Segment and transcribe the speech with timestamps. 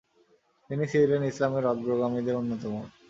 [0.69, 2.73] তিনি ছিলেন ইসলামের অগ্রগামীদের অন্যতম।